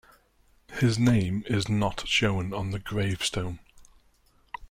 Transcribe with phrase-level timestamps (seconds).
[0.79, 3.59] His name is not shown on the gravestone.